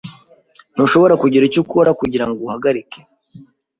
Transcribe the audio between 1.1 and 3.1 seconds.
kugira icyo ukora kugirango uhagarike?